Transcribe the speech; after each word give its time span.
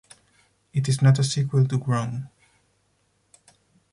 It 0.73 0.89
is 0.89 1.03
not 1.03 1.19
a 1.19 1.23
sequel 1.23 1.67
to 1.67 1.77
"Wrong". 1.77 2.27